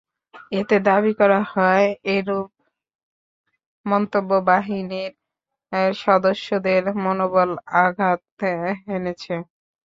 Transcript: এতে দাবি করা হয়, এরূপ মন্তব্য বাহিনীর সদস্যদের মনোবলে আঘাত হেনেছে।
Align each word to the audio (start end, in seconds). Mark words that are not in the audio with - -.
এতে 0.59 0.75
দাবি 0.87 1.11
করা 1.19 1.39
হয়, 1.51 1.85
এরূপ 2.15 2.49
মন্তব্য 3.85 4.31
বাহিনীর 4.49 5.11
সদস্যদের 5.97 6.83
মনোবলে 7.03 7.55
আঘাত 7.83 8.21
হেনেছে। 8.85 9.35